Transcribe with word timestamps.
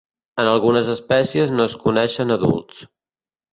En 0.43 0.47
algunes 0.51 0.89
espècies 0.93 1.53
no 1.59 1.69
es 1.71 1.77
coneixen 1.85 2.39
adults. 2.39 2.83